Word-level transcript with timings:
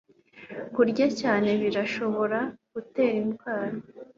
kurya 0.73 1.05
cyane 1.21 1.49
birashobora 1.61 2.39
gutera 2.73 3.15
indwara 3.23 3.77